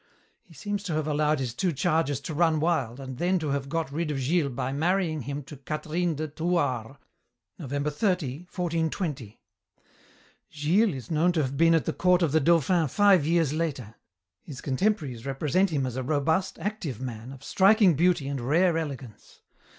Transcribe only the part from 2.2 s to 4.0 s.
to run wild, and then to have got